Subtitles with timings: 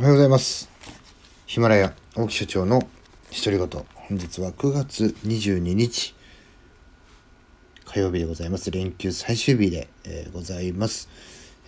[0.00, 0.70] おはようございます。
[1.44, 2.88] ヒマラヤ大木社長の
[3.44, 3.68] 独り言。
[3.68, 6.14] 本日は9月22日
[7.84, 8.70] 火曜日でございます。
[8.70, 11.10] 連休最終日で、えーございます、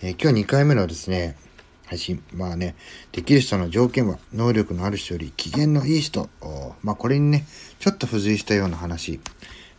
[0.01, 1.37] えー今日2回目のですね、
[1.85, 2.23] 配信。
[2.33, 2.75] まあね、
[3.11, 6.27] できる人の条件は能力のある人より機嫌のいい人。
[6.81, 7.45] まあこれにね、
[7.77, 9.19] ちょっと付随したような話。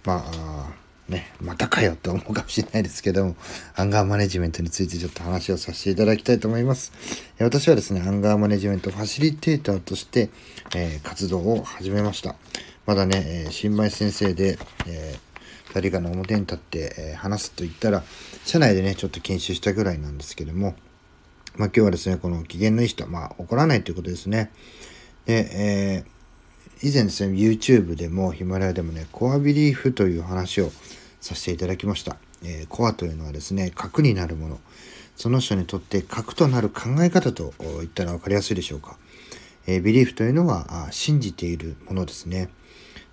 [0.04, 3.36] まああね、またかよと思うかもしれないですけども、
[3.76, 6.92] アンガーマネジメントについてちょっと話をさせていただきたいと思います。
[7.38, 10.30] 私はですね、アンガーマネジメントファシリテーターとして、
[10.74, 12.36] えー活動を始めました。
[12.86, 15.34] まだね、えー新米先生で、えー
[15.74, 18.02] 誰かの表に立って、えー話すと言ったら、
[18.46, 20.74] 社内でね、ちょっと研修したぐらいなんですけども、
[21.56, 24.50] まあ今日はですね、この機嫌のいい人は、まあ怒らないということですね。
[25.26, 26.14] で、えー
[26.82, 30.70] 以前ですね、YouTube でもヒマラヤでもね、コアビリーフという話を
[31.24, 32.18] させていただきました。
[32.42, 34.60] えーコアというのはですね、核になるもの。
[35.16, 38.98] その人にとって核となる考え方と言ったら分かりやすいでしょうか。
[39.66, 42.50] えービリーフというのはあ信じているものですね。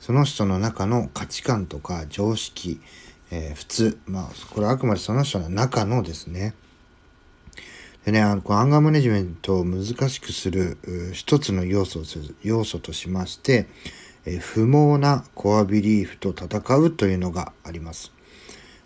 [0.01, 2.81] その人の中の価値観とか常識、
[3.31, 6.53] えー普通、まあ、これはあくまでその人の中のですね、
[8.03, 10.77] でね、あのこのアンガーマネジメントを難しくする
[11.13, 12.03] 一つの要素を
[12.43, 13.67] 要素としまして、
[14.25, 18.11] え不毛なコアビリーフと戦うというのがあります。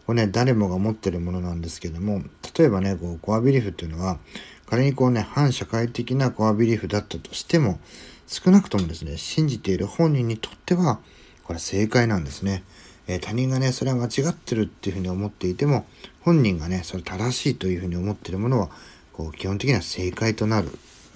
[0.05, 2.21] これね、誰もが持ってるものなんですけども、
[2.57, 4.19] 例えばね、こうコアビリーフっていうのは、
[4.67, 7.79] 仮にこうね、反社会的なコアビリーフだったとしても、
[8.27, 10.99] 少なくともですね、信じている本人にとっては、
[11.43, 12.63] これは正解なんですね。
[13.07, 15.85] えー他人がね、それは間違ってるっていうふうに思っていても、
[16.21, 18.69] 本人がね、それ正しいというふうに思ってるものは、
[19.13, 20.69] こう基本的には正解となる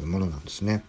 [0.05, 0.83] ものなんですね。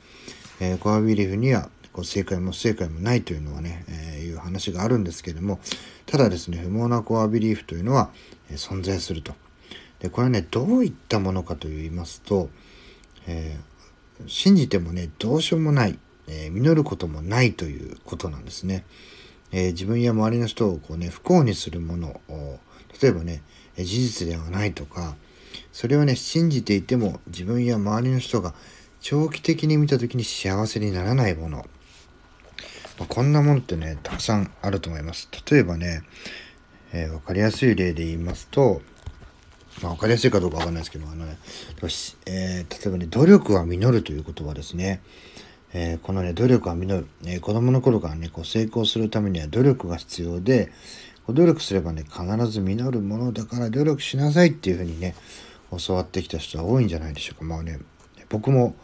[0.61, 5.59] えーコアビリーフにはこう正解も不正解もないというのはね、えーいう話があるんですけれども
[6.07, 8.11] ただですね不毛なコアビリーフというのは、
[8.51, 9.35] えー存在すると。
[9.99, 12.49] でこれはねどういったものかと言いますと、
[13.27, 13.71] えー
[14.27, 18.85] 信じてもねどうしようもない、えー実ることもないということなんですね。
[19.53, 22.59] えー自分や周りの人をこうね不幸にするものを
[23.03, 23.43] 例えばね
[23.77, 25.17] 事実ではないとか
[25.73, 28.55] それをね信じていても自分や周りの人が
[29.01, 31.65] 長期的に見た時に幸せにならないもの、
[33.01, 35.29] まあこんなものってねたくさんあると思います。
[35.51, 36.03] 例えばね、
[36.93, 38.83] えーわかりやすい例で言いますと
[39.83, 41.39] まあ、わかりやすいかどうかわかんないですけどあのね、
[42.27, 45.01] えー例えばね努力は実るという言葉ですね
[45.73, 50.71] えーこのね努力は実る、えー子供の頃からねこう成功するためには努力が必要で
[51.27, 55.15] こう努力すればね必ず実るものだから努力しなさいっていうふうにね
[55.87, 57.45] 教わってきた人は多いんじゃないでしょうか。
[57.45, 57.79] まあね
[58.29, 58.75] 僕も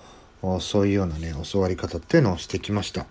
[0.60, 3.06] そういうようなね教わり方っていうのをしてきました。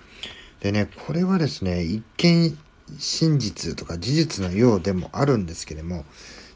[0.61, 2.57] でねこれはですね一見
[2.97, 6.05] 真実とか事実のようでもあるんですけれども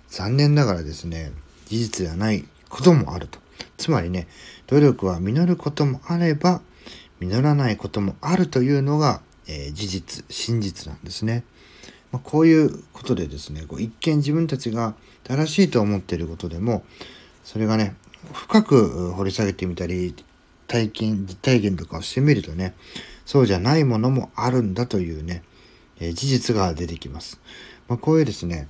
[0.08, 1.32] 残念ながらですね
[1.66, 3.40] 事実ではないこともあると。
[3.78, 4.28] つまりね
[4.68, 6.62] 努力は実ることもあれば
[7.20, 11.44] 実らないこともあるというのが、えー事実真実なんですね、
[12.12, 14.94] まあ、こういうことでですねこう一見自分たちが
[15.24, 16.84] 正しいと思っていることでも
[17.44, 17.96] それがね
[18.34, 20.16] 深く掘り下げてみたり
[20.68, 22.74] 体験実体験とかをしてみるとね
[23.29, 25.44] そうじゃないものもあるんだというね、
[26.00, 27.40] えー事実が出てきます、
[27.88, 28.67] まあ、こういうですね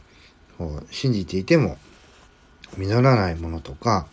[0.57, 1.77] こう信じていても
[2.77, 4.05] 実らないものとか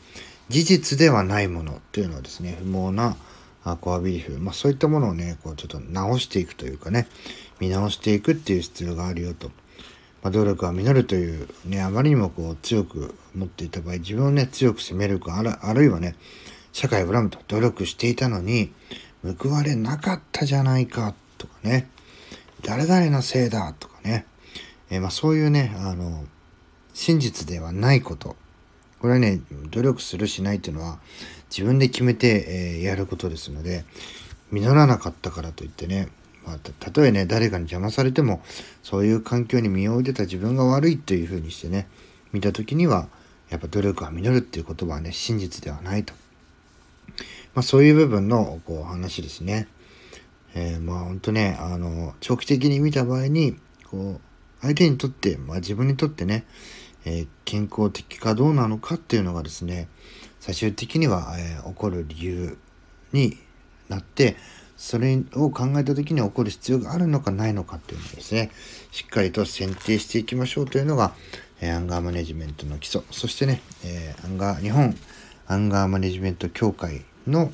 [0.48, 3.16] 事実ではないものっていうのはですね不毛な
[3.64, 7.08] あコアビリフ、まあ、そういったものをねこうちょっと直していくというかね
[7.58, 9.48] 見直していくっていう必要があるよと、
[10.22, 16.14] まあ、努力は実るというねあまりにもこう強く持っていた場合自分をね強く責めるかあるいはね
[16.70, 18.70] 社会を恨むと努力していたのに
[19.34, 21.88] 報われなかったじゃないかとかね。
[22.62, 24.26] 誰々のせいだとかね、
[24.90, 26.24] えーまあ、そういうねあの
[26.94, 28.36] 真実ではないこと。
[29.00, 30.98] これはね努力するしないっていうのは
[31.50, 33.84] 自分で決めて、えーやることですので
[34.50, 36.08] 実らなかったからといってね、
[36.44, 38.40] まあ、たたとえね誰かに邪魔されても
[38.82, 41.88] そういう環境に身を置いてた自分が悪いというふうにしてね
[42.32, 43.08] 見た時には
[43.50, 46.14] やっぱ努力は実るっていう言葉はね真実ではないと、
[47.56, 49.66] まあ、そういう部分のこう話ですね。
[50.54, 53.56] えーまあ本当ねあの長期的に見た場合に
[53.90, 54.20] こう
[54.60, 56.44] 相手にとって、まあ、自分にとってね、
[57.06, 59.88] えー健康的かどうなのかっていうのがですね
[60.38, 62.58] 最終的には、えー起こる理由
[63.14, 63.38] に
[63.88, 64.36] なって
[64.76, 68.50] それを考えた時に起こる必要があるのかないのかっていうのをですね
[68.90, 71.14] しっかりと選定していきましょうというのが、
[71.62, 74.94] えーアンガーマネジメントの基礎そしてね、えーアンガー日本
[75.46, 77.50] アンガーマネジメント協会の、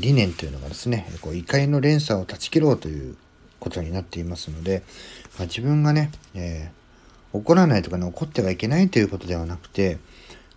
[0.00, 3.16] 理念というのがですねこう怒りの連鎖を断ち切ろうという
[3.58, 4.82] ことになっていますので、
[5.38, 6.78] まあ、自分がね、えー
[7.34, 9.98] 怒らないとかね怒ってはいけないということではなくて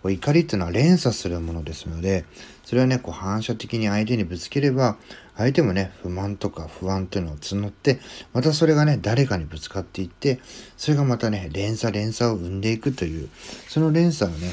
[0.02, 2.24] こう怒りっていうのは連鎖するものですので、
[2.64, 4.96] それはね、こう反射的に相手にぶつければ、
[5.36, 8.00] 相手もね、不満とか不安というのを募って、
[8.32, 10.40] またそれがね、誰かにぶつかっていって、
[10.76, 13.28] それがまたね、連鎖連鎖を生んでいくという、
[13.68, 14.52] その連鎖をね、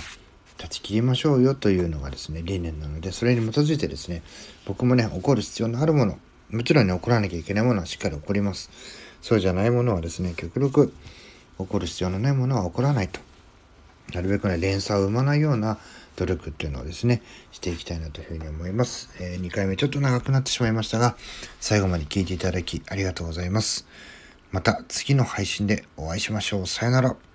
[0.60, 4.22] 断ち切りましょうよというのがですね、理念なので、それに基づいてですね、
[4.66, 6.20] 僕もね、怒る必要のあるもの、
[6.52, 8.70] もちろんね、怒らなきゃいけないものはしっかり怒ります。
[9.22, 10.94] そうじゃないものはですね、極力
[11.58, 13.22] 怒る必要のないものは怒らないと。
[14.14, 15.78] なるべくね、連鎖を生まないような
[16.18, 17.22] 努力っていうのをですね、
[17.54, 19.10] していきたいなというふうに思います。
[19.22, 21.16] えー、2回目ちょっと長くなってしまいましたが、
[21.62, 23.88] 最後まで聞いていただきありがとうございます。
[24.52, 26.68] また次の配信でお会いしましょう。
[26.68, 27.29] さよなら。